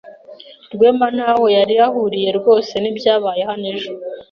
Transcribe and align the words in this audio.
Rwema 0.73 1.07
ntaho 1.15 1.45
yari 1.57 1.75
ahuriye 1.87 2.29
rwose 2.39 2.73
nibyabaye 2.79 3.41
hano 3.49 3.65
ejo. 3.73 3.91